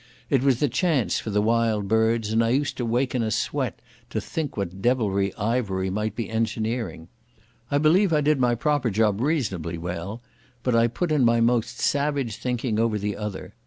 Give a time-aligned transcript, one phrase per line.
[0.31, 3.29] It was the chance for the Wild Birds, and I used to wake in a
[3.29, 7.07] sweat to think what devilry Ivery might be engineering.
[7.69, 10.19] I believe I did my proper job reasonably well,
[10.63, 13.53] but I put in my most savage thinking over the other.